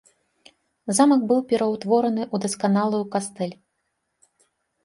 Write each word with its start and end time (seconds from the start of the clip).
Замак 0.99 1.21
быў 1.31 1.39
пераўтвораны 1.51 2.23
ў 2.33 2.47
дасканалую 2.47 3.03
кастэль. 3.17 3.55